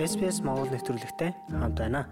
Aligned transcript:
SPS 0.00 0.40
Монгол 0.40 0.72
нэвтрүүлэгтэй 0.72 1.36
хамт 1.52 1.76
байна. 1.76 2.08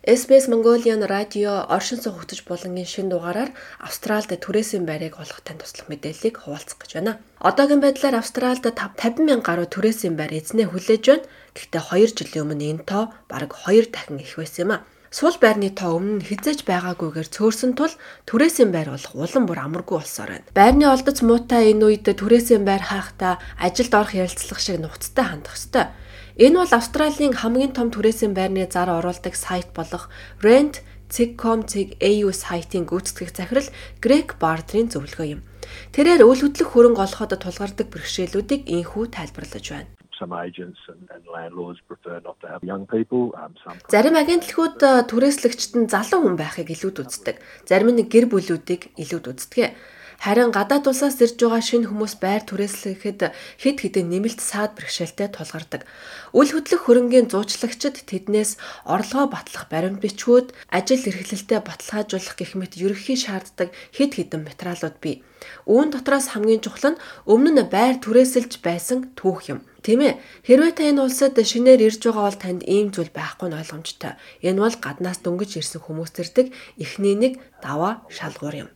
SBS 0.00 0.48
Mongolian 0.48 1.04
радио 1.04 1.68
оршин 1.68 2.00
суух 2.00 2.24
хөтөж 2.24 2.48
булангийн 2.48 2.88
шин 2.88 3.12
дугаараар 3.12 3.52
Австралид 3.84 4.40
түрээсийн 4.40 4.88
байрыг 4.88 5.20
олох 5.20 5.44
тань 5.44 5.60
туслах 5.60 5.92
мэдээллийг 5.92 6.40
хуваалцах 6.40 6.80
гэж 6.80 6.90
байна. 6.96 7.20
Одоогийн 7.36 7.84
байдлаар 7.84 8.16
Австралид 8.16 8.64
50 8.64 8.96
мянган 9.28 9.44
гаруй 9.44 9.68
түрээсийн 9.68 10.16
байр 10.16 10.32
эзнээ 10.32 10.72
хүлээж 10.72 11.04
байна. 11.04 11.28
Гэхдээ 11.52 11.82
2 11.84 12.16
жилийн 12.16 12.44
өмнө 12.48 12.64
энэ 12.72 12.88
тоо 12.88 13.12
бараг 13.28 13.52
2 13.60 13.92
дахин 13.92 14.24
их 14.24 14.40
байсан 14.40 14.64
юм 14.64 14.72
а. 14.72 14.84
Сул 15.12 15.36
байрны 15.36 15.68
тоо 15.74 16.00
өмнө 16.00 16.24
хизээж 16.24 16.64
байгаагүйгээр 16.64 17.28
цөөрсөн 17.34 17.76
тул 17.76 17.92
түрээсийн 18.24 18.70
байр 18.72 18.94
болох 18.94 19.12
улам 19.12 19.44
бүр 19.44 19.58
амаргүй 19.68 20.00
болсоор 20.00 20.30
байна. 20.32 20.48
Байрны 20.56 20.86
олдоц 20.88 21.18
муутай 21.26 21.74
энэ 21.74 21.84
үед 21.84 22.06
түрээсийн 22.08 22.64
байр 22.64 22.80
хаахтаа 22.80 23.42
ажилд 23.58 23.92
орох 23.92 24.14
ярилцлага 24.14 24.62
шиг 24.62 24.78
нухацтай 24.78 25.26
хандах 25.26 25.58
ёстой. 25.58 25.90
Энэ 26.40 26.56
бол 26.56 26.72
Австралийн 26.72 27.36
хамгийн 27.36 27.76
том 27.76 27.92
түрээсийн 27.92 28.32
байрны 28.32 28.64
зар 28.64 28.88
оруулдаг 28.88 29.36
сайт 29.36 29.76
болох 29.76 30.08
rent.com.au 30.40 32.28
сайтын 32.32 32.88
гүйцэтгэх 32.88 33.36
захирал 33.36 33.68
Грег 34.00 34.40
Бардрийн 34.40 34.88
зөвлөгөө 34.88 35.26
юм. 35.36 35.44
Тэрээр 35.92 36.24
үйл 36.24 36.40
хөдлөх 36.40 36.72
хөрөнгө 36.72 37.04
олоход 37.04 37.36
тулгардаг 37.36 37.92
бэрхшээлүүдийг 37.92 38.72
инхүү 38.72 39.04
тайлбарлаж 39.12 39.66
байна 39.68 39.92
some 40.20 40.36
agents 40.36 40.80
and, 40.92 41.00
and 41.14 41.24
landlords 41.28 41.80
prefer 41.88 42.20
not 42.20 42.36
to 42.40 42.46
have 42.52 42.60
young 42.64 42.84
people. 42.84 43.32
Um, 43.40 43.52
some 43.64 43.76
Зарим 43.92 44.16
агентлгууд 44.20 44.80
э, 44.84 45.04
түрээслэгчд 45.12 45.72
нь 45.80 45.88
залуу 45.92 46.20
хүн 46.24 46.36
байхыг 46.36 46.68
илүүд 46.68 47.04
үздэг. 47.04 47.36
Зарим 47.64 47.92
нь 47.96 48.04
гэр 48.04 48.28
бүлүүдийг 48.28 48.96
илүүд 49.00 49.26
үздэг. 49.32 49.72
Харин 50.20 50.52
гадаад 50.52 50.84
улсаас 50.84 51.16
ирж 51.24 51.40
байгаа 51.40 51.64
шинэ 51.64 51.88
хүмүүс 51.88 52.20
байр 52.20 52.44
түрээслэхэд 52.44 53.32
хэд 53.32 53.76
хэдэн 53.80 54.06
нэмэлт 54.12 54.40
саад 54.44 54.76
бэрхшээлтэй 54.76 55.32
тулгардаг. 55.32 55.88
Үл 56.36 56.52
хөдлөх 56.52 56.84
хөрөнгийн 56.84 57.32
зуучлагчид 57.32 58.04
тэднээс 58.04 58.60
орлогоо 58.84 59.32
батлах 59.32 59.72
баримт 59.72 60.04
бичгүүд, 60.04 60.52
ажил 60.68 61.08
эрхлэлтэд 61.08 61.64
баталгаажуулах 61.64 62.36
гэх 62.36 62.52
мэт 62.52 62.76
ерөнхий 62.76 63.16
шаарддаг 63.16 63.72
хэд 63.96 64.12
хэдэн 64.20 64.44
материалууд 64.44 64.96
бий. 65.00 65.24
Үүн 65.64 65.88
дотроос 65.88 66.36
хамгийн 66.36 66.60
чухал 66.60 66.92
нь 66.92 67.00
өмнө 67.24 67.64
нь 67.64 67.72
байр 67.72 67.96
түрээсэлж 68.04 68.60
байсан 68.60 69.16
түүх 69.16 69.48
юм. 69.48 69.64
Тийм 69.80 70.04
ээ. 70.04 70.20
Хэрвээ 70.44 70.72
та 70.76 70.84
энэ 70.84 71.00
улсад 71.00 71.40
шинээр 71.40 71.80
ирж 71.88 72.04
байгаа 72.04 72.28
бол 72.28 72.36
танд 72.36 72.62
ийм 72.68 72.92
зүйл 72.92 73.08
байхгүй 73.08 73.48
нь 73.48 73.56
ойлгомжтой. 73.56 74.20
Энэ 74.44 74.60
бол 74.60 74.76
гаднаас 74.84 75.24
дөнгөж 75.24 75.56
ирсэн 75.56 75.80
хүмүүс 75.80 76.12
зэрдэг 76.12 76.52
эхний 76.76 77.16
нэг 77.16 77.40
даваа 77.64 78.04
шалгуур 78.12 78.68
юм. 78.68 78.70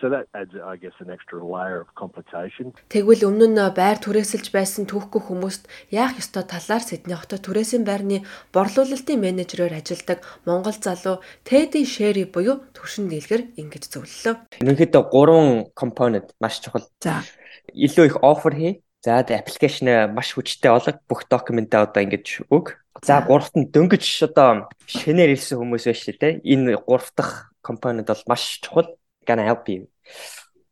So 0.00 0.08
that 0.10 0.28
adds 0.32 0.54
I 0.54 0.76
guess 0.76 0.94
an 1.00 1.10
extra 1.10 1.42
layer 1.42 1.80
of 1.82 1.90
complication. 1.98 2.70
Тэгвэл 2.86 3.26
өмнө 3.26 3.50
нь 3.50 3.62
байр 3.74 3.98
түрээсэлж 3.98 4.54
байсан 4.54 4.86
түүхгүй 4.86 5.26
хүмүүст 5.26 5.66
яах 5.90 6.14
ёстой 6.22 6.46
талаар 6.46 6.86
Сидней 6.86 7.18
хотод 7.18 7.42
түрээсийн 7.42 7.82
байрны 7.82 8.22
борлуулалтын 8.54 9.18
менежерээр 9.18 9.74
ажилладаг 9.74 10.22
Монгол 10.46 10.78
залуу 10.78 11.18
Тэди 11.42 11.82
Шэри 11.82 12.30
буюу 12.30 12.62
төвшин 12.78 13.10
дийлгэр 13.10 13.58
ингэж 13.58 13.90
зөвлөлөө. 13.90 14.62
Ерөнхийдөө 14.62 15.02
гурван 15.10 15.66
компонент 15.74 16.30
маш 16.38 16.62
чухал. 16.62 16.86
За. 17.02 17.26
Илүү 17.74 18.06
их 18.06 18.16
офер 18.22 18.54
хий. 18.54 18.74
За 19.02 19.18
аппликейшн 19.18 20.14
маш 20.14 20.34
хүчтэй 20.38 20.70
олог 20.70 21.02
бүх 21.10 21.26
документаа 21.26 21.90
одоо 21.90 22.06
ингэж 22.06 22.46
өг. 22.54 22.78
За 23.02 23.18
гуравт 23.26 23.54
нь 23.58 23.66
дөнгөж 23.66 24.30
одоо 24.30 24.70
шинээр 24.86 25.34
ирсэн 25.34 25.58
хүмүүс 25.58 25.90
байж 25.90 26.02
тээ. 26.06 26.42
Энэ 26.46 26.78
гурав 26.82 27.10
дахь 27.14 27.50
компонент 27.62 28.10
бол 28.10 28.22
маш 28.26 28.62
чухал 28.62 28.97
gonna 29.28 29.44
help 29.44 29.68
you. 29.68 29.84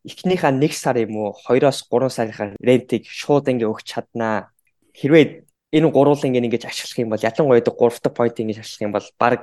Эхнийхээ 0.08 0.56
1 0.56 0.72
сар 0.72 0.96
юм 0.96 1.16
уу 1.20 1.36
2-оос 1.44 1.84
3 1.92 2.08
сарынхаа 2.08 2.56
рентийг 2.56 3.04
шууд 3.04 3.44
ингээ 3.52 3.68
өгч 3.68 3.84
чаднаа. 3.92 4.48
Хэрвээ 4.96 5.44
энэ 5.76 5.92
гурвал 5.92 6.24
ингээ 6.24 6.46
ингэж 6.46 6.64
ашиглах 6.70 6.98
юм 7.04 7.10
бол 7.12 7.27
ялангуяа 7.28 7.60
3 7.60 8.00
дахь 8.00 8.16
point 8.16 8.36
ингэж 8.40 8.58
ашиглах 8.64 8.86
юм 8.86 8.94
бол 8.96 9.08
баг 9.20 9.42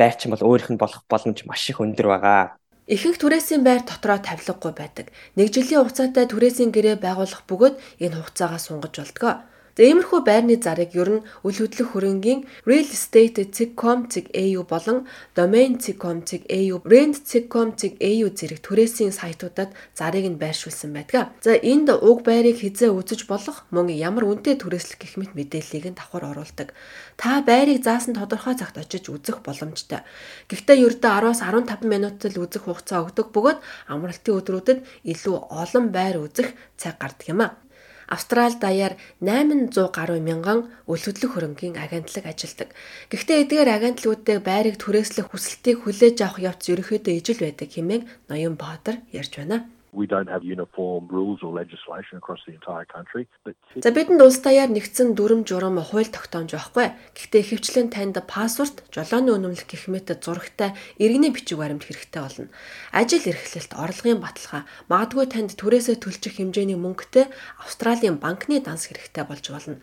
байрчин 0.00 0.32
бол 0.32 0.46
өөрийнх 0.48 0.72
нь 0.74 0.82
болох 0.82 1.02
боломж 1.06 1.38
маш 1.44 1.62
их 1.70 1.78
өндөр 1.84 2.08
байгаа. 2.08 2.58
Ихэнх 2.88 3.20
түрээсийн 3.20 3.62
байр 3.68 3.84
дотроо 3.84 4.16
тавилгагүй 4.16 4.72
байдаг. 4.72 5.12
Нэг 5.36 5.52
жилийн 5.52 5.84
хугацаатай 5.84 6.24
түрээсийн 6.24 6.72
гэрээ 6.72 6.96
байгуулах 6.96 7.44
бөгөөд 7.44 7.76
энэ 8.00 8.16
хугацаагаа 8.16 8.56
сунгаж 8.56 8.94
болдгоо. 8.96 9.44
За 9.78 9.86
иймэрхүү 9.86 10.26
байрны 10.26 10.58
зарыг 10.58 10.90
ер 10.98 11.06
нь 11.06 11.22
үл 11.46 11.54
хөдлөх 11.54 11.94
хөрөнгийн 11.94 12.50
realestate.com.au 12.66 14.60
болон 14.66 15.06
domain.com.au, 15.38 16.74
rent.com.au 16.82 18.26
зэрэг 18.34 18.58
түрээсийн 18.58 19.14
сайтуудад 19.14 19.70
зарыг 19.94 20.26
нь 20.26 20.34
байршуулсан 20.42 20.90
байдаг. 20.90 21.30
За 21.38 21.54
энд 21.54 21.94
уг 21.94 22.26
байрыг 22.26 22.58
хизээ 22.58 22.90
үзэж 22.90 23.30
болох 23.30 23.70
мөн 23.70 23.94
ямар 23.94 24.26
үнэтэй 24.26 24.58
түрээслэх 24.58 24.98
гэх 24.98 25.14
мэт 25.14 25.38
мэдээллийг 25.38 25.94
нь 25.94 25.98
давхар 26.02 26.26
оруулдаг. 26.26 26.74
Та 27.14 27.38
байрыг 27.46 27.78
заасан 27.86 28.18
тодорхой 28.18 28.58
цагт 28.58 28.82
очиж 28.82 29.06
үзэх 29.06 29.46
боломжтой. 29.46 30.02
Гэхдээ 30.50 30.90
ердөө 30.90 31.38
10-аас 31.38 31.38
15 31.46 31.86
минутад 31.86 32.34
л 32.34 32.42
үзэх 32.50 32.66
хугацаа 32.66 33.06
өгдөг 33.06 33.30
бөгөөд 33.30 33.62
амралтын 33.94 34.42
өдрүүдэд 34.42 34.82
илүү 35.06 35.54
олон 35.54 35.94
байр 35.94 36.18
үзэх 36.26 36.58
цаг 36.74 36.98
гардаг 36.98 37.30
юм 37.30 37.46
а. 37.46 37.67
Австрали 38.08 38.56
даяар 38.56 38.96
800 39.20 39.92
гаруй 39.92 40.20
мянган 40.24 40.72
үл 40.88 41.02
хөдлөх 41.04 41.36
хөрөнгийн 41.36 41.76
агентлаг 41.76 42.24
ажилладаг. 42.24 42.72
Гэхдээ 43.12 43.38
эдгээр 43.44 43.68
агентлагуудыг 43.76 44.38
байрыг 44.48 44.76
түрээслэх 44.80 45.28
хүсэлтийг 45.28 45.84
хүлээж 45.84 46.16
авах 46.24 46.40
явц 46.40 46.62
ерөнхийдөө 46.72 47.14
ижил 47.20 47.40
байдаг 47.44 47.68
хэмээн 47.68 48.02
Ноён 48.32 48.56
Баатар 48.56 49.04
ярьж 49.12 49.32
байна. 49.36 49.68
We 49.98 50.06
don't 50.06 50.30
have 50.34 50.44
uniform 50.44 51.08
rules 51.10 51.42
or 51.42 51.50
legislation 51.62 52.14
across 52.20 52.40
the 52.46 52.54
entire 52.54 52.86
country. 52.94 53.26
But 53.44 53.56
За 53.82 53.90
бидэнд 53.90 54.22
улс 54.22 54.38
даяар 54.38 54.70
нэгдсэн 54.70 55.18
дүрм 55.18 55.42
журам 55.42 55.82
хууль 55.82 56.06
тогтоомж 56.06 56.54
байхгүй. 56.54 56.94
Гэхдээ 57.18 57.42
ихэвчлэн 57.42 57.90
танд 57.90 58.14
паспорт, 58.30 58.86
жолооны 58.94 59.34
үнэмлэх 59.34 59.66
гэх 59.66 59.90
мэт 59.90 60.14
зурагтай 60.22 60.78
иргэний 61.02 61.34
бичиг 61.34 61.58
баримт 61.58 61.82
хэрэгтэй 61.82 62.22
болно. 62.22 62.46
Ажил 62.94 63.26
эрхлэлт, 63.26 63.74
орлогын 63.74 64.22
баталгаа, 64.22 64.62
магадгүй 64.86 65.26
танд 65.34 65.58
түрээсээ 65.58 65.98
төлчих 65.98 66.38
хэмжээний 66.38 66.78
мөнгөтэй 66.78 67.26
Австралийн 67.58 68.22
банкны 68.22 68.62
данс 68.62 68.86
хэрэгтэй 68.86 69.26
болж 69.26 69.50
болно. 69.50 69.82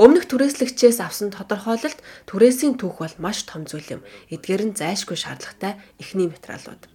Өмнөх 0.00 0.24
түрээслэгчээс 0.24 1.04
авсан 1.04 1.36
тодорхойлолт 1.36 2.00
түрээсийн 2.32 2.80
түүх 2.80 3.04
бол 3.04 3.16
маш 3.20 3.44
том 3.44 3.68
зүйл 3.68 4.00
юм. 4.00 4.02
Эдгээр 4.32 4.72
нь 4.72 4.78
зайлшгүй 4.80 5.20
шаардлагатай 5.20 5.76
эхний 6.00 6.32
материалууд. 6.32 6.88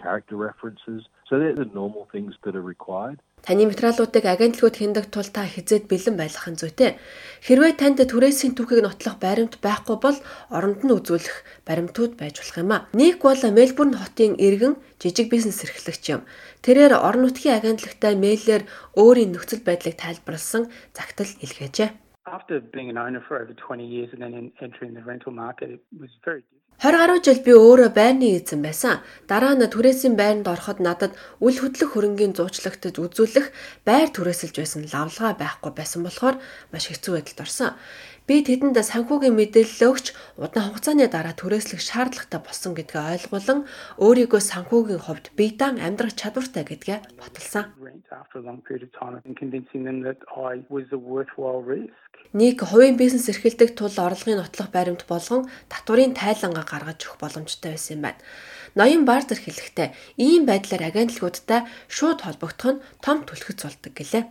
character 0.00 0.36
references. 0.36 1.02
So 1.32 1.38
they're 1.38 1.54
the 1.54 1.64
normal 1.72 2.06
things 2.12 2.34
that 2.44 2.54
are 2.54 2.66
required. 2.74 3.18
Таны 3.40 3.64
материалуудыг 3.64 4.24
агентлагууд 4.28 4.76
хяндаг 4.76 5.06
тул 5.08 5.24
та 5.32 5.48
хизээд 5.48 5.88
бэлэн 5.88 6.20
байх 6.20 6.44
нь 6.44 6.60
зүйтэй. 6.60 7.00
Хэрвээ 7.40 7.72
танд 7.80 8.04
түрээсийн 8.04 8.52
түүхийг 8.52 8.84
нотлох 8.84 9.16
баримт 9.16 9.56
байхгүй 9.64 9.96
бол 9.96 10.18
оронд 10.52 10.84
нь 10.84 10.92
үзүүлэх 10.92 11.64
баримтууд 11.64 12.20
байж 12.20 12.36
болох 12.36 12.58
юм 12.60 12.72
а. 12.76 12.84
Ник 12.92 13.24
бол 13.24 13.40
Мельбурн 13.48 13.96
хотын 13.96 14.36
иргэн 14.36 14.76
жижиг 15.00 15.32
бизнес 15.32 15.64
эрхлэгч 15.64 16.04
юм. 16.12 16.28
Тэрээр 16.60 17.00
орон 17.00 17.24
нутгийн 17.24 17.56
агентлагтай 17.56 18.12
мэйлээр 18.12 18.68
өөрийн 19.00 19.32
нөхцөл 19.32 19.64
байдлыг 19.64 19.96
тайлбарлсан 19.96 20.68
загтал 20.92 21.32
илгээжээ. 21.40 21.96
After 22.28 22.60
being 22.60 22.92
an 22.92 23.00
owner 23.00 23.24
for 23.24 23.40
over 23.40 23.56
20 23.56 23.80
years 23.88 24.12
and 24.12 24.20
then 24.20 24.52
entering 24.60 24.92
the 24.92 25.02
rental 25.02 25.32
market, 25.32 25.72
it 25.72 25.80
was 25.96 26.12
very 26.28 26.44
20 26.82 26.98
гаруй 26.98 27.20
жил 27.22 27.38
би 27.46 27.52
өөрөө 27.54 27.94
байрны 27.94 28.28
эзэн 28.42 28.58
байсан. 28.58 29.06
Дараа 29.30 29.54
нь 29.54 29.62
түрээсийн 29.70 30.18
байранд 30.18 30.50
ороход 30.50 30.82
надад 30.82 31.14
үл 31.38 31.54
хөдлөх 31.54 31.94
хөрөнгийн 31.94 32.34
зуучлагтад 32.34 32.98
үзүүлэх 32.98 33.54
байр 33.86 34.10
түрээсэлж 34.10 34.56
байсан 34.58 34.90
лавлгаа 34.90 35.38
байхгүй 35.38 35.70
байсан 35.78 36.02
болохоор 36.02 36.42
маш 36.74 36.90
хэцүү 36.90 37.22
байдалд 37.22 37.46
орсон. 37.46 37.78
Би 38.32 38.40
тэдэнд 38.40 38.80
санхүүгийн 38.80 39.36
мэдээлэл 39.36 39.92
өгч 39.92 40.16
удаан 40.40 40.72
хугацааны 40.72 41.04
дараа 41.12 41.36
түрээслэх 41.36 41.84
шаардлагатай 41.84 42.40
болсон 42.40 42.72
гэдгээ 42.72 43.28
ойлгуулан 43.28 43.68
өөрийгөө 44.00 44.40
санхүүгийн 44.40 45.04
хувьд 45.04 45.36
бие 45.36 45.52
даан 45.52 45.76
амьдрах 45.76 46.16
чадвартай 46.16 46.64
гэдгээ 46.64 47.20
баталсан. 47.20 47.76
Ник 52.32 52.58
хувийн 52.64 52.96
бизнес 52.96 53.28
эрхэлдэг 53.28 53.76
тул 53.76 53.92
орлогын 54.00 54.40
нотлох 54.40 54.72
баримт 54.72 55.04
болгон 55.04 55.44
татварын 55.68 56.16
тайлангаа 56.16 56.64
гаргаж 56.64 57.04
өгөх 57.04 57.20
боломжтой 57.20 57.76
байсан 57.76 58.00
юм 58.00 58.02
байна. 58.08 58.20
Ноён 58.80 59.04
Бартер 59.04 59.36
хэлэхдээ 59.44 59.92
ийм 60.16 60.48
байдлаар 60.48 60.88
агентлагуудтай 60.88 61.68
шууд 61.92 62.24
холбогдох 62.24 62.80
нь 62.80 62.82
том 63.04 63.28
түлхэц 63.28 63.60
болдог 63.60 63.92
гэлээ. 63.92 64.24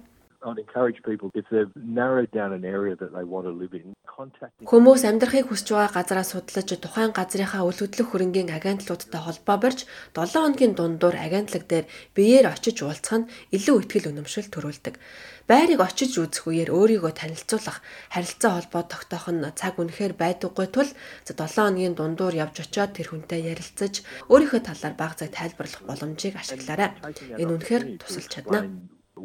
I'd 0.43 0.57
encourage 0.57 0.99
people 1.03 1.29
if 1.35 1.45
they've 1.51 1.69
narrowed 1.75 2.31
down 2.31 2.51
an 2.53 2.65
area 2.65 2.95
that 2.95 3.13
they 3.15 3.23
want 3.23 3.45
to 3.45 3.53
live 3.61 3.73
in 3.77 3.93
contact 4.17 4.53
Хүмүүс 4.65 5.01
амьдрахыг 5.05 5.45
хүсэж 5.49 5.69
байгаа 5.73 5.93
газараа 6.01 6.25
судлаж 6.25 6.69
тухайн 6.81 7.13
газрынхаа 7.13 7.61
үл 7.61 7.77
хөдлөх 7.77 8.09
хөрөнгийн 8.09 8.49
агентлуудтай 8.49 9.21
холбоо 9.21 9.57
барьж 9.61 9.79
7 10.17 10.33
хоногийн 10.33 10.73
дундуур 10.73 11.13
агентлаг 11.13 11.63
дээр 11.69 11.85
биеэр 12.17 12.49
очиж 12.53 12.77
уулзах 12.81 13.21
нь 13.21 13.29
илүү 13.53 13.75
ихтгэл 13.85 14.09
үнэмшил 14.09 14.49
төрүүлдэг. 14.49 14.95
Байрыг 15.49 15.79
очиж 15.85 16.17
үзэх 16.17 16.49
үеэр 16.49 16.69
өөрийгөө 16.73 17.13
танилцуулах, 17.17 17.83
харилцаа 18.13 18.51
холбоо 18.57 18.83
тогтоох 18.89 19.27
нь 19.29 19.45
цаг 19.59 19.77
үнэхээр 19.77 20.13
байдаггүй 20.17 20.67
тул 20.73 20.89
7 21.29 21.37
хоногийн 21.37 21.93
дундуур 21.93 22.33
явж 22.33 22.65
очиод 22.65 22.97
тэр 22.97 23.13
хүнтэй 23.13 23.45
ярилцаж 23.51 24.01
өөрийнхөө 24.31 24.61
талаар 24.65 24.95
баг 24.97 25.13
цаг 25.19 25.29
тайлбарлах 25.37 25.81
боломжийг 25.85 26.35
ашиглаарай. 26.37 26.89
Энэ 27.41 27.53
үнэхээр 27.57 27.83
тусалж 28.01 28.29
чадна. 28.31 28.69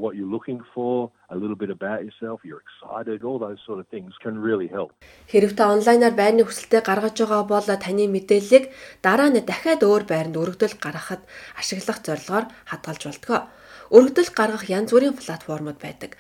What 0.02 0.12
you're 0.16 0.32
looking 0.36 0.60
for, 0.74 1.10
a 1.30 1.36
little 1.42 1.58
bit 1.62 1.70
about 1.78 2.00
yourself, 2.06 2.36
you're 2.46 2.62
excited, 2.66 3.24
all 3.24 3.38
those 3.46 3.60
sort 3.66 3.78
of 3.80 3.86
things 3.94 4.12
can 4.24 4.34
really 4.48 4.68
help. 4.76 4.90
Хэрв 5.32 5.56
та 5.58 5.72
онлайнаар 5.74 6.14
байрны 6.20 6.42
хүсэлтэд 6.44 6.84
гаргаж 6.86 7.16
байгаа 7.18 7.42
бол 7.52 7.66
таны 7.66 8.04
мэдээллийг 8.06 8.64
дараа 9.06 9.28
нь 9.32 9.40
дахиад 9.50 9.82
өөр 9.82 10.04
байранд 10.10 10.36
өргөдөл 10.42 10.76
гаргахад 10.84 11.22
ашиглах 11.60 11.98
зорилгоор 12.06 12.44
хадгалж 12.70 13.02
болтгоо. 13.08 13.40
Өргөдөл 13.96 14.30
гаргах 14.38 14.64
янз 14.78 14.90
бүрийн 14.92 15.16
платформуд 15.16 15.78
байдаг. 15.82 16.18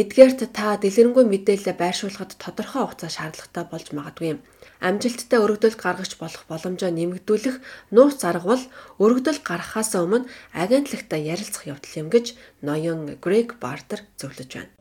Эдгээрт 0.00 0.40
та 0.56 0.76
дэлгэрэнгүй 0.82 1.24
мэдээлэл 1.26 1.80
байршуулахад 1.80 2.32
тодорхой 2.42 2.82
хугацаа 2.82 3.10
шаардлагатай 3.16 3.64
болж 3.70 3.86
магадгүй 3.94 4.28
юм 4.34 4.40
амжилттай 4.84 5.40
өргөдөл 5.40 5.76
гаргаж 5.80 6.12
болох 6.20 6.44
боломжоо 6.50 6.90
нэмэгдүүлэх 6.92 7.56
нууц 7.94 8.20
арга 8.28 8.48
бол 8.52 8.64
өргөдөл 9.04 9.40
гаргахаас 9.48 9.96
өмнө 9.96 10.28
агентлагтай 10.52 11.20
ярилцах 11.32 11.64
явдал 11.72 11.94
юм 12.02 12.08
гэж 12.12 12.26
ноён 12.64 13.20
Грег 13.20 13.60
Бартер 13.60 14.00
зөвлөж 14.16 14.50
байна. 14.56 14.72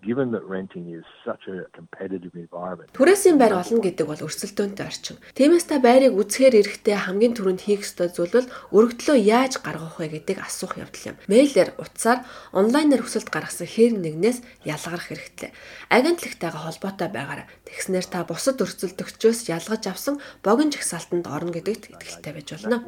Түрээсийн 2.96 3.38
байр 3.38 3.60
олно 3.60 3.84
гэдэг 3.84 4.08
бол 4.08 4.24
өрсөлдөөнтэй 4.24 4.86
орчин. 4.88 5.20
Тиймээс 5.36 5.68
та 5.68 5.84
байрыг 5.84 6.16
үзэхээр 6.16 6.64
эрэхтэй 6.64 6.96
хамгийн 6.96 7.36
түрүүнд 7.36 7.68
хийх 7.68 7.84
ёстой 7.84 8.08
зүйл 8.08 8.32
бол 8.32 8.48
өргөдлөө 8.72 9.18
яаж 9.20 9.60
гаргах 9.60 10.00
вэ 10.00 10.24
гэдэг 10.24 10.40
асуух 10.40 10.80
явдал 10.80 11.12
юм. 11.12 11.18
Мэйлэр 11.28 11.76
утсаар 11.76 12.24
онлайнаар 12.56 13.04
хүсэлт 13.04 13.28
гаргасан 13.28 13.68
хэр 13.68 14.00
нэгнээс 14.00 14.40
ялгарх 14.64 15.12
хэрэгтэй. 15.12 15.52
Агентлагтайгаа 15.92 16.64
холбоотой 16.72 17.10
байгаарай. 17.12 17.48
Тэгснээр 17.68 18.08
та 18.08 18.24
бусад 18.24 18.64
өрсөлдөгчөөс 18.64 19.52
ялгаж 19.52 19.84
авсан 19.92 20.20
богино 20.44 20.72
жагсаалтанд 20.72 21.28
орно 21.28 21.52
гэдэгт 21.52 21.92
итгэлтэй 21.92 22.34
байж 22.34 22.48
болно. 22.56 22.84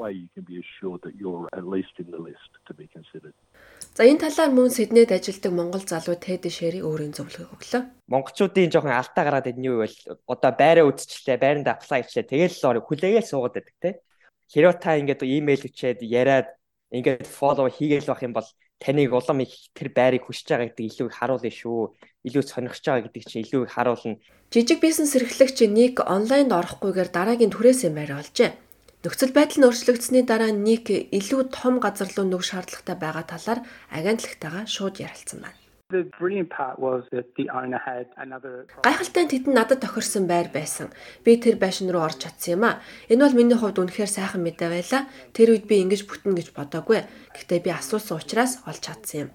За 3.95 4.03
энэ 4.03 4.27
талаар 4.27 4.51
мөн 4.51 4.75
Сиднейд 4.75 5.07
ажилладаг 5.15 5.53
монгол 5.55 5.79
залуу 5.87 6.19
Тэд 6.19 6.51
Шэри 6.51 6.83
өөрийн 6.83 7.15
зөвлөгөөг 7.15 7.55
өглөө. 7.55 7.83
Монголчуудын 8.11 8.67
жоохон 8.67 8.91
алдаа 8.91 9.23
гараад 9.23 9.47
идэх 9.47 9.55
нь 9.55 9.71
юу 9.71 9.87
вэ? 9.87 10.19
Одоо 10.27 10.51
байраа 10.51 10.83
үзчихлээ, 10.91 11.39
байранд 11.39 11.71
аплай 11.71 12.03
хийлээ. 12.03 12.27
Тэгэл 12.27 12.75
л 12.75 12.83
хүлээгээл 12.83 13.23
суугаад 13.23 13.55
байдаг 13.55 13.75
те. 13.79 14.03
Хэрвээ 14.51 14.83
та 14.83 14.99
ингээд 14.99 15.23
имэйл 15.23 15.63
өчээд 15.71 16.03
яриад 16.03 16.51
ингээд 16.91 17.23
фоллоу 17.23 17.71
хийгээл 17.71 18.11
байх 18.11 18.19
юм 18.27 18.35
бол 18.35 18.49
таныг 18.83 19.15
улам 19.15 19.39
их 19.47 19.71
тэр 19.71 19.87
байрыг 19.95 20.27
хүсэж 20.27 20.43
байгаа 20.43 20.67
гэдэг 20.75 20.85
илүү 20.91 21.07
их 21.07 21.15
харуулна 21.15 21.51
шүү. 21.55 21.81
Илүү 22.27 22.43
сонирхож 22.43 22.83
байгаа 22.83 23.03
гэдэг 23.07 23.23
чинь 23.23 23.43
илүү 23.47 23.63
их 23.63 23.73
харуулна. 23.79 24.19
Жижиг 24.51 24.83
бизнес 24.83 25.15
эрхлэгч 25.15 25.71
Ник 25.71 26.03
онлайнд 26.03 26.51
орохгүйгээр 26.51 27.09
дараагийн 27.15 27.55
түрээсээ 27.55 27.91
байр 27.95 28.19
олжээ. 28.19 28.51
Нөхцөл 29.05 29.37
байдал 29.37 29.61
нь 29.61 29.67
өөрчлөгдсөний 29.69 30.25
дараа 30.25 30.49
Ник 30.49 30.89
илүү 30.89 31.53
том 31.53 31.77
газар 31.77 32.09
руу 32.09 32.25
нүг 32.25 32.41
шаардлагатай 32.41 32.97
байгаа 32.97 33.25
талаар 33.29 33.59
агентлагтайгаа 33.93 34.65
шууд 34.65 34.97
ярилцсан 34.97 35.45
байна. 35.45 35.64
The 35.95 36.03
brilliant 36.19 36.49
part 36.49 36.77
was 36.77 37.01
that 37.13 37.27
the 37.37 37.47
owner 37.59 37.79
had 37.79 38.07
another 38.17 38.67
Гайхалтай 38.83 39.23
нь 39.23 39.31
тэд 39.31 39.47
надад 39.47 39.79
тохирсон 39.79 40.27
байр 40.27 40.51
байсан. 40.51 40.91
Би 41.23 41.39
тэр 41.39 41.55
байшин 41.55 41.87
руу 41.87 42.03
орж 42.03 42.19
чадсан 42.19 42.59
юм 42.59 42.63
а. 42.67 42.83
Энэ 43.07 43.23
бол 43.23 43.37
миний 43.39 43.55
хувьд 43.55 43.79
үнэхээр 43.79 44.11
сайхан 44.11 44.43
мэдээ 44.43 44.69
байлаа. 44.75 45.07
Тэр 45.31 45.55
үед 45.55 45.71
би 45.71 45.79
ингэж 45.87 46.03
бүтнэ 46.03 46.35
гэж 46.35 46.51
бодоагүй. 46.51 47.07
Гэхдээ 47.31 47.59
би 47.63 47.71
асуусан 47.71 48.19
учраас 48.19 48.59
олж 48.67 48.83
чадсан 48.83 49.19
юм. 49.23 49.29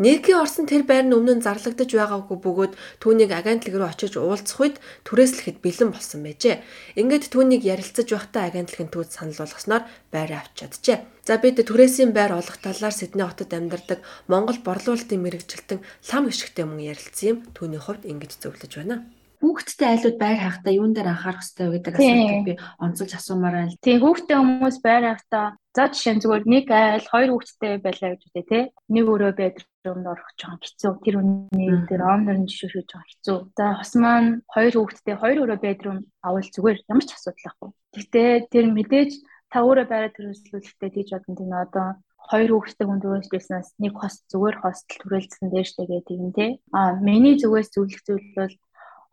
Нэркийн 0.00 0.38
орсон 0.42 0.66
тэр 0.70 0.82
байр 0.86 1.06
нь 1.06 1.14
өмнө 1.14 1.38
нь 1.38 1.44
зарлагдаж 1.46 1.90
байгаагүй 1.90 2.38
бөгөөд 2.38 2.72
түүнийг 3.02 3.30
агентлаг 3.34 3.74
руу 3.74 3.90
очиж 3.90 4.14
уулзах 4.14 4.58
үед 4.62 4.76
түрээслэхэд 5.06 5.58
бэлэн 5.58 5.90
болсон 5.90 6.22
байжээ. 6.22 6.62
Ингээд 6.98 7.30
түүнийг 7.34 7.66
ярилцаж 7.66 8.06
байхдаа 8.14 8.46
агентлагын 8.46 8.94
төвд 8.94 9.10
санал 9.10 9.42
болгосноор 9.42 9.82
байр 10.14 10.30
авч 10.38 10.52
чаджээ. 10.62 10.98
За 11.30 11.38
бид 11.38 11.62
түрээсийн 11.62 12.10
байр 12.10 12.32
олох 12.34 12.58
талаар 12.58 12.90
Сидней 12.90 13.22
хотод 13.22 13.54
амьдардаг 13.54 14.02
Монгол 14.26 14.58
борлуулалтын 14.66 15.22
мэрэгжилтэн 15.22 15.78
лам 16.10 16.26
гიშгтэй 16.26 16.66
мөн 16.66 16.82
ярилцсан 16.90 17.28
юм. 17.30 17.38
Түүний 17.54 17.78
хувьд 17.78 18.02
ингэж 18.02 18.42
зөвлөж 18.42 18.72
байна 18.74 19.06
хүүхдтэй 19.40 19.88
айлууд 19.88 20.18
байр 20.20 20.38
хаахтаа 20.42 20.72
юун 20.74 20.92
дээр 20.92 21.14
анхаарах 21.14 21.40
хэрэгтэй 21.40 21.68
гэдэг 21.72 21.94
асуултыг 21.96 22.44
би 22.44 22.54
онцолж 22.84 23.12
асуумаар 23.14 23.54
байна. 23.56 23.78
Тийм 23.80 23.98
хүүхдтэй 24.04 24.36
хүмүүс 24.36 24.76
байр 24.84 25.04
хаахтаа 25.06 25.46
за 25.72 25.82
жишээ 25.88 26.14
нь 26.18 26.22
зүгээр 26.22 26.44
нэг 26.44 26.66
айл 26.68 27.06
хоёр 27.08 27.30
хүүхдтэй 27.32 27.72
байлаа 27.80 28.10
гэж 28.12 28.22
үтэй 28.26 28.44
тий. 28.50 28.64
Нэг 28.92 29.04
өрөө 29.08 29.32
бедрумд 29.40 30.06
орох 30.12 30.30
жоохон 30.36 30.60
хэцүү. 30.60 30.92
Тэр 31.00 31.16
үний 31.24 31.72
дээр 31.88 32.02
омнор 32.04 32.36
нь 32.36 32.50
жишүүшгүй 32.52 32.84
жоохон 32.84 33.08
хэцүү. 33.08 33.38
За 33.56 33.64
хос 33.80 33.92
маань 33.96 34.30
хоёр 34.44 34.74
хүүхдтэй 34.76 35.16
хоёр 35.16 35.38
өрөө 35.46 35.58
бедрум 35.64 35.98
авал 36.20 36.44
зүгээр 36.44 36.78
ямар 36.90 37.04
ч 37.08 37.10
асуудал 37.16 37.40
байхгүй. 37.48 37.70
Гэхдээ 37.96 38.30
тэр 38.52 38.66
мэдээж 38.76 39.10
та 39.52 39.56
өөрөө 39.66 39.86
байраа 39.90 40.12
төрөслүүлэхдээ 40.14 40.90
тийж 40.94 41.08
бодсон 41.12 41.34
тийм 41.36 41.52
одоо 41.64 41.86
хоёр 42.30 42.50
хүүхэдтэй 42.54 42.86
хүн 42.86 43.02
төрөслүүлснээс 43.02 43.68
нэг 43.82 43.92
хос 43.98 44.14
зүгээр 44.30 44.56
хостел 44.62 44.98
төрөлдсөн 45.02 45.46
дээштэй 45.50 45.86
гэдэг 45.90 46.16
юм 46.22 46.30
тий. 46.38 46.50
А 46.78 46.94
миний 47.06 47.34
зүгээс 47.42 47.68
зөвлөх 47.74 48.02
зүйл 48.06 48.28
бол 48.38 48.54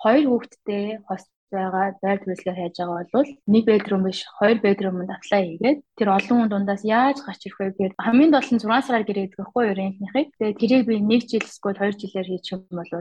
хоёр 0.03 0.25
хүүхэдтэй 0.29 0.83
хос 1.07 1.23
байгаа 1.51 1.95
байр 2.03 2.19
төрөлгөөр 2.21 2.59
хайж 2.59 2.75
байгаа 2.77 3.07
бол 3.15 3.29
нэг 3.53 3.63
бедрум 3.71 4.03
биш 4.03 4.19
хоёр 4.39 4.57
бедрумд 4.65 5.09
аплай 5.15 5.41
хийгээд 5.47 5.79
тэр 5.97 6.09
олон 6.17 6.37
хүн 6.37 6.51
дундаас 6.51 6.83
яаж 6.83 7.17
гарч 7.23 7.41
ирэх 7.47 7.59
вэ 7.59 7.67
гэхээр 7.71 7.93
хамгийн 8.05 8.31
дол 8.35 8.49
нь 8.51 8.59
6 8.59 8.67
сараар 8.83 9.05
гэрээдэг 9.07 9.39
байхгүй 9.39 9.65
рентнийхийг 9.71 10.27
тэгээ 10.35 10.59
тэрийг 10.59 10.83
би 10.87 10.95
нэг 10.99 11.21
жил 11.31 11.47
эсвэл 11.47 11.79
хоёр 11.79 11.95
жилээр 11.95 12.27
хийчих 12.29 12.59
юм 12.59 12.75
бол 12.79 12.91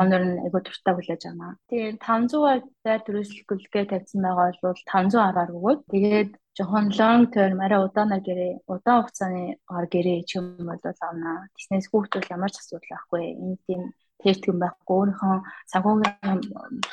онор 0.00 0.22
нь 0.28 0.40
айгуу 0.44 0.60
дуртай 0.64 0.92
хүлээж 0.94 1.22
авна. 1.26 1.56
Тэгээ 1.72 1.96
500-аар 2.04 2.60
байр 2.84 3.00
төрөлгөлгээ 3.04 3.84
тавьсан 3.88 4.20
байгаа 4.20 4.48
бол 4.60 4.80
510-аар 4.92 5.50
өгөөд 5.56 5.80
тэгээд 5.88 6.30
жохон 6.58 6.90
long 6.98 7.24
term 7.34 7.58
арай 7.62 7.80
удаанаар 7.86 8.22
гэрээ 8.28 8.52
удаан 8.66 9.00
хугацааны 9.06 9.42
гар 9.70 9.86
гэрээ 9.94 10.20
ч 10.28 10.30
юм 10.38 10.46
бол 10.68 10.82
авна. 10.82 11.46
Тэснээс 11.54 11.86
хүүхдүүл 11.88 12.32
ямар 12.34 12.50
ч 12.50 12.56
асуудал 12.58 12.90
байхгүй. 12.90 13.22
Энэ 13.38 13.56
тийм 13.66 13.82
тэртгэн 14.22 14.58
байхгүй 14.58 14.94
өөрийнхөө 14.98 15.36
санхүүгийн 15.70 16.40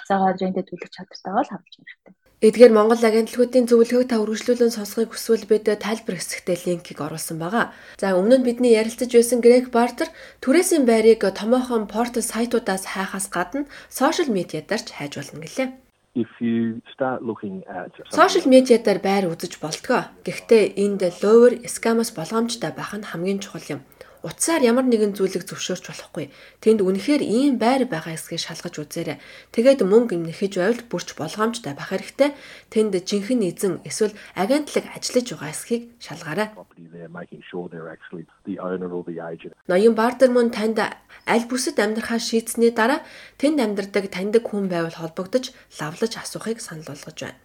цагаар 0.07 0.38
рентэ 0.38 0.62
төлөх 0.69 0.91
чадвартайгаа 0.94 1.44
л 1.44 1.51
хавж 1.53 1.73
хэрэгтэй. 1.73 2.13
Эдгээр 2.45 2.73
Монгол 2.77 3.01
агентлагуудын 3.01 3.65
зөвлөгөөг 3.65 4.12
та 4.12 4.21
үргэлжлүүлэн 4.21 4.75
сонсохыг 4.75 5.17
хүсвэл 5.17 5.50
бид 5.50 5.65
тайлбар 5.65 6.19
хэсэгтээ 6.19 6.57
линкийг 6.67 7.00
оруулсан 7.01 7.41
байгаа. 7.41 7.73
За 7.97 8.13
өмнө 8.13 8.44
нь 8.44 8.45
бидний 8.45 8.77
ярилцаж 8.77 9.09
байсан 9.09 9.41
Грег 9.41 9.73
Бартер 9.73 10.13
түрээсийн 10.45 10.85
байрыг 10.85 11.25
томоохон 11.25 11.89
портал 11.89 12.21
сайтуудаас 12.21 12.85
хайхаас 12.94 13.33
гадна 13.33 13.65
сошиал 13.89 14.29
медиадарч 14.29 14.94
хайж 14.94 15.17
болно 15.17 15.41
гэлээ. 15.41 15.84
If 16.15 16.31
you 16.39 16.81
start 16.94 17.19
looking 17.21 17.67
at 17.67 17.91
Сошиал 18.07 18.47
медиадаар 18.47 19.00
байр 19.03 19.27
үзэж 19.35 19.59
болтгоо. 19.59 20.07
Гэхдээ 20.23 20.79
энд 20.79 21.03
ловер 21.19 21.59
скамаас 21.67 22.15
болгоомжтой 22.15 22.71
байх 22.71 22.95
нь 22.95 23.03
хамгийн 23.03 23.44
чухал 23.44 23.67
юм 23.75 23.81
утсаар 24.25 24.65
ямар 24.65 24.89
нэгэн 24.89 25.13
зүйлийг 25.13 25.45
зөвшөөрч 25.45 25.86
болохгүй. 25.86 26.34
Тэнд 26.57 26.81
үнэхээр 26.81 27.22
ийм 27.22 27.62
байр 27.62 27.86
байгаа 27.86 28.17
эсгийг 28.17 28.41
шалгаж 28.41 28.81
үзээрэй. 28.81 29.22
Тэгээд 29.53 29.86
мөнгө 29.86 30.17
нэхэж 30.17 30.57
байвал 30.57 30.81
бүрч 30.89 31.13
болгоомжтой 31.13 31.77
байх 31.77 31.93
хэрэгтэй. 31.93 32.34
Тэнд 32.74 32.98
жинхэнэ 33.05 33.53
эзэн 33.53 33.74
эсвэл 33.86 34.17
агентлаг 34.34 34.89
ажиллаж 34.98 35.27
байгаа 35.29 35.53
эсхийг 35.53 35.84
шалгаарай. 36.01 36.50
Ноён 39.67 39.95
бартер 39.95 40.29
мөн 40.29 40.51
танд 40.51 40.79
аль 41.25 41.47
бүсэд 41.49 41.81
амьдрахаа 41.81 42.19
шийдсэний 42.19 42.69
дараа 42.69 43.01
тэнд 43.41 43.57
амьдардаг 43.57 44.13
таньдаг 44.13 44.45
хүн 44.45 44.69
байвал 44.69 44.93
холбогдож 44.93 45.55
лавлаж 45.79 46.13
асуухыг 46.21 46.61
санал 46.61 46.85
болгож 46.85 47.17
байна. 47.17 47.39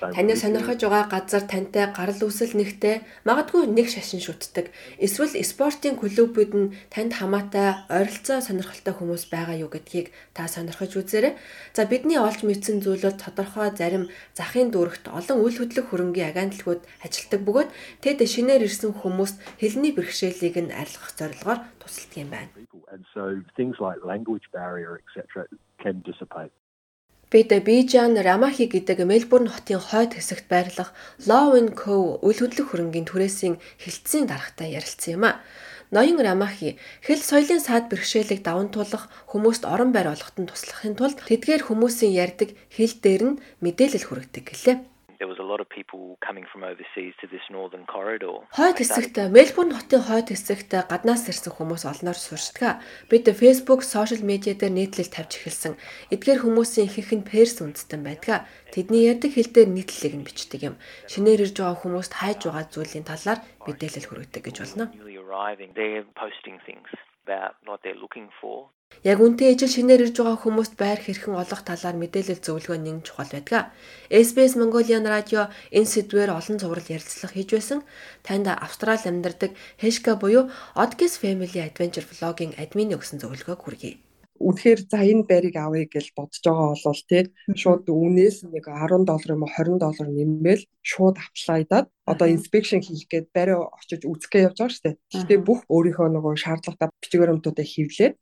Таны 0.00 0.36
сонирхож 0.36 0.80
байгаа 0.80 1.10
газар 1.10 1.44
тантай 1.44 1.92
гарал 1.92 2.22
үүсэл 2.24 2.56
нэгтэй 2.56 3.04
магадгүй 3.26 3.68
нэг 3.68 3.92
шашин 3.92 4.22
шүтдэг. 4.22 4.70
Эсвэл 4.96 5.34
спортын 5.44 6.00
клубүүд 6.00 6.52
нь 6.56 6.72
танд 6.88 7.18
хамаатай 7.18 7.84
ойролцоо 7.90 8.40
сонирхолтой 8.40 8.94
хүмүүс 8.96 9.28
байгаа 9.28 9.60
юу 9.60 9.68
гэдгийг 9.68 10.14
та 10.32 10.48
сонирхож 10.48 10.96
үзээрэй. 10.96 11.36
За 11.76 11.84
бидний 11.84 12.16
олж 12.16 12.46
мэдсэн 12.46 12.80
зүйл 12.80 13.04
бол 13.04 13.18
тодорхой 13.18 13.74
зарим 13.76 14.08
захын 14.32 14.70
дүрэгт 14.70 15.10
олон 15.10 15.42
үйл 15.44 15.58
хөдлөх 15.58 15.90
хөрөнгийн 15.90 16.30
агентлагууд 16.32 16.69
ажилтдаг 17.02 17.40
бөгөөд 17.42 17.70
тэд 17.98 18.22
шинээр 18.22 18.70
ирсэн 18.70 18.94
хүмүүст 19.02 19.36
хэлний 19.58 19.90
бэрхшээлийг 19.90 20.56
нь 20.62 20.70
арилгах 20.70 21.10
зорилгоор 21.18 21.60
тусалдаг 21.82 22.16
юм 22.22 22.30
байна. 22.30 22.50
Бид 27.30 27.50
Бижан 27.62 28.18
Рамахи 28.18 28.66
гэдэг 28.66 29.06
Мельбурн 29.06 29.46
хотын 29.46 29.78
хойд 29.78 30.18
хэсэгт 30.18 30.50
байрлах 30.50 30.90
Love 31.30 31.74
Co 31.78 32.18
үл 32.26 32.38
хөдлөх 32.42 32.74
хөрөнгийн 32.74 33.06
түрээсийн 33.06 33.54
хилцээний 33.78 34.26
даргатай 34.26 34.74
ярилцсан 34.74 35.14
юм 35.14 35.24
а. 35.30 35.38
Ноён 35.94 36.18
Рамахи 36.18 36.74
хэл 37.06 37.22
соёлын 37.22 37.62
саад 37.62 37.86
бэрхшээлийг 37.86 38.42
даван 38.42 38.74
туулах 38.74 39.06
хүмүүст 39.30 39.62
орон 39.62 39.90
байр 39.94 40.10
олоход 40.10 40.36
нь 40.42 40.50
туслахын 40.50 40.98
тулд 40.98 41.18
тэдгээр 41.22 41.62
хүмүүсийн 41.66 42.18
ярьдаг 42.24 42.50
хэл 42.74 42.94
дээр 42.98 43.22
нь 43.30 43.40
мэдээлэл 43.62 44.06
хүргэдэг 44.06 44.44
гэлээ. 44.50 44.76
There 45.20 45.28
was 45.28 45.38
a 45.38 45.48
lot 45.52 45.60
of 45.60 45.68
people 45.68 46.16
coming 46.26 46.46
from 46.50 46.64
overseas 46.64 47.12
to 47.20 47.26
this 47.34 47.44
northern 47.56 47.84
corridor. 47.94 48.36
Хойд 48.56 48.80
хэсэгт 48.80 49.16
Мельбурн 49.36 49.76
хотын 49.76 50.00
хойд 50.08 50.32
хэсэгт 50.32 50.72
гаднаас 50.88 51.28
ирсэн 51.28 51.52
хүмүүс 51.52 51.84
олноор 51.84 52.16
сурчдаг. 52.16 52.80
Бид 53.12 53.28
Facebook, 53.28 53.84
сошиал 53.84 54.24
медиа 54.24 54.56
дээр 54.56 54.72
нийтлэл 54.72 55.12
тавьж 55.12 55.32
эхэлсэн. 55.36 55.76
Эдгээр 56.08 56.40
хүмүүсийн 56.40 56.88
ихэнх 56.88 57.12
нь 57.20 57.28
перс 57.28 57.60
үндэстэн 57.60 58.00
байдаг. 58.00 58.48
Тэдний 58.72 59.12
ярьдаг 59.12 59.36
хэл 59.36 59.52
дээр 59.52 59.68
нийтлэлийг 59.68 60.14
нь 60.16 60.24
бичдэг 60.24 60.60
юм. 60.72 60.80
Шинээр 61.12 61.44
ирж 61.44 61.56
байгаа 61.60 61.76
хүмүүст 61.84 62.12
хайж 62.16 62.40
байгаа 62.48 62.64
зүйлийн 62.72 63.04
талаар 63.04 63.44
мэдээлэл 63.68 64.08
хүргэдэг 64.08 64.42
гэж 64.48 64.56
болно. 64.64 64.88
About 67.24 67.54
what 67.66 67.80
they're 67.82 68.00
looking 68.04 68.30
for. 68.40 68.70
Яг 69.06 69.18
үнтэй 69.24 69.54
ижил 69.54 69.70
шинээр 69.70 70.04
ирж 70.10 70.16
байгаа 70.18 70.38
хүмүүст 70.42 70.74
байр 70.76 71.00
хэрхэн 71.00 71.38
олох 71.42 71.62
талаар 71.64 71.96
мэдээлэл 72.00 72.44
зөвлөгөө 72.44 72.78
нэгэн 72.82 73.06
чухал 73.06 73.30
байдаг. 73.32 73.70
SBS 74.10 74.58
Mongolian 74.60 75.06
Radio 75.14 75.46
энэ 75.72 75.92
сэдвээр 75.92 76.30
олон 76.34 76.58
зураг 76.58 76.86
ярилцлага 76.90 77.34
хийж 77.36 77.50
байсан. 77.54 77.80
Танд 78.26 78.46
Австрали 78.50 79.06
амьдардаг 79.08 79.54
Heshka 79.82 80.18
буюу 80.20 80.50
Odkis 80.82 81.14
Family 81.22 81.60
Adventure 81.62 82.04
Vlog-ийн 82.10 82.52
админы 82.58 82.98
өгсөн 82.98 83.22
зөвлөгөөг 83.22 83.60
хүргэе. 83.62 84.09
Үнэхээр 84.40 84.80
за 84.88 84.98
энэ 85.04 85.28
байрыг 85.28 85.56
авъя 85.60 85.84
гэж 85.84 86.16
бодож 86.16 86.40
байгаа 86.40 86.72
бол 86.80 87.02
тий 87.04 87.22
шууд 87.60 87.84
үнээс 87.92 88.48
нэг 88.48 88.64
10 88.72 89.04
доллар 89.04 89.30
юм 89.36 89.44
уу 89.44 89.52
20 89.52 89.76
доллар 89.84 90.08
нэмэл 90.08 90.64
шууд 90.80 91.16
аплайдаад 91.20 91.86
одоо 92.08 92.26
инспекшн 92.32 92.80
хийх 92.80 93.04
гээд 93.12 93.26
барай 93.36 93.60
очиж 93.60 94.08
үзэхгээ 94.08 94.46
явж 94.48 94.56
байгаа 94.58 94.72
шүү 94.72 94.84
дээ. 94.88 94.96
Гэхдээ 95.12 95.40
бүх 95.44 95.60
өөрийнхөө 95.68 96.08
нөгөө 96.08 96.34
шаардлагатай 96.40 96.88
бичгээрэмтүүдээ 96.88 97.66
хэвлээд 97.68 98.14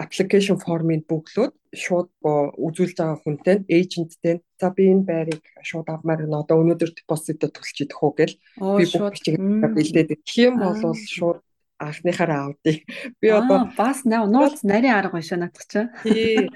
application 0.00 0.56
form-ыг 0.60 1.04
бүглөөд 1.08 1.52
шууд 1.76 2.08
үзүүлж 2.24 2.96
байгаа 2.96 3.18
хүнтэй 3.20 3.56
эйженттэй 3.68 4.40
за 4.60 4.68
би 4.72 4.88
энэ 4.92 5.04
байрыг 5.04 5.42
шууд 5.68 5.88
авмаар 5.92 6.24
нь 6.24 6.36
одоо 6.36 6.64
өнөөдөр 6.64 6.90
депозитод 6.96 7.52
төлчих 7.52 7.88
идэх 7.88 8.00
үү 8.00 8.12
гэл 8.16 8.36
би 8.80 8.84
бүх 8.88 9.12
бичиг 9.12 9.36
бэлдээд. 9.36 10.10
Юм 10.36 10.54
бол 10.64 10.96
шууд 10.96 11.40
анхныхаараа 11.82 12.54
авдыг. 12.54 12.86
Би 13.20 13.28
одоо 13.28 13.70
бас 13.76 14.04
нууц 14.06 14.62
нарийн 14.62 14.94
арга 14.94 15.18
биш 15.18 15.30
надад 15.34 15.66
чи. 15.66 15.88
Тий. 16.02 16.48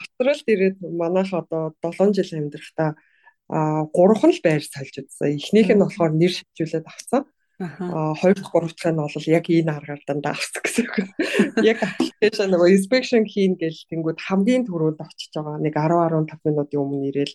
Австралид 0.00 0.48
ирээд 0.48 0.76
манайх 0.80 1.32
одоо 1.32 1.76
7 1.84 2.16
жил 2.16 2.40
амьдрахтаа 2.40 2.96
а 3.50 3.84
гурван 3.92 4.32
л 4.32 4.40
байр 4.44 4.62
сольж 4.62 4.94
үзсэн. 5.02 5.36
Эхнийх 5.36 5.68
нь 5.74 5.82
болохоор 5.82 6.14
нэр 6.14 6.32
шилжүүлээд 6.32 6.86
авсан. 6.86 7.26
Аа 7.60 8.14
хоёр 8.16 8.34
дахь 8.38 8.52
гурав 8.54 8.72
дахь 8.72 8.88
нь 8.88 8.96
бол 8.96 9.26
яг 9.28 9.44
энэ 9.50 9.74
аргаар 9.74 10.00
дандаа 10.06 10.32
авсан 10.32 10.62
гэсэн 10.64 10.86
үг. 10.86 10.96
Яг 11.60 11.78
аппликейшн 11.82 12.48
нөгөө 12.48 12.72
inspection 12.72 13.26
хийн 13.26 13.58
гэж 13.60 13.90
тэнгууд 13.90 14.22
хамгийн 14.22 14.64
түрүүнд 14.64 15.02
очиж 15.02 15.34
байгаа 15.34 15.58
нэг 15.60 15.74
10 15.76 16.30
15 16.30 16.46
минутын 16.46 16.80
өмнө 16.80 17.10
ирээл 17.10 17.34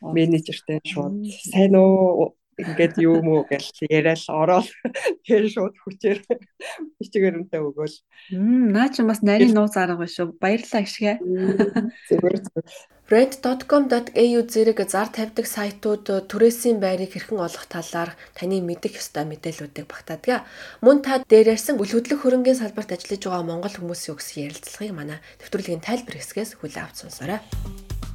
менежертэй 0.00 0.80
шууд 0.86 1.20
сайн 1.52 1.76
уу 1.76 2.39
ингээд 2.60 2.94
юу 3.00 3.18
мүү 3.24 3.40
гэж 3.50 3.88
яриад 3.88 4.22
ороод 4.28 4.68
тэр 5.26 5.48
шууд 5.48 5.74
хүчээр 5.80 6.18
бичгээрэнтэй 7.00 7.60
өгөөл. 7.60 7.96
Мм 8.36 8.70
наа 8.76 8.88
чи 8.92 9.02
бас 9.02 9.24
нарийн 9.24 9.56
нууц 9.56 9.74
арга 9.80 10.00
биш 10.00 10.20
үү? 10.20 10.36
Баярлалаа 10.36 10.82
гişгэ. 10.84 11.12
Зүгээр 12.08 12.36
зүгээр. 12.44 12.68
Brand.com.au 13.10 14.40
зэрэг 14.46 14.78
зар 14.86 15.10
тавьдаг 15.10 15.42
сайтууд 15.42 16.30
түрээсийн 16.30 16.78
байрыг 16.78 17.10
хэрхэн 17.10 17.42
олох 17.42 17.66
талаар 17.66 18.14
таны 18.38 18.62
мэдэх 18.62 19.02
ёстой 19.02 19.26
мэдээллүүдийг 19.26 19.90
багтаадаг. 19.90 20.46
Мөн 20.78 21.02
та 21.02 21.18
дээр 21.26 21.58
ярьсан 21.58 21.74
үл 21.74 21.90
хөдлөх 21.90 22.22
хөрөнгийн 22.22 22.62
салбарт 22.62 22.94
ажиллаж 22.94 23.18
байгаа 23.26 23.42
монгол 23.42 23.74
хүмүүсийн 23.74 24.14
өгсөн 24.14 24.46
ярилцлагыг 24.46 24.94
манай 24.94 25.18
нэвтрүүлгийн 25.42 25.82
тайлбар 25.82 26.22
хэсгээс 26.22 26.62
хүлээн 26.62 26.86
авч 26.86 26.96
сонсоорой. 27.02 27.42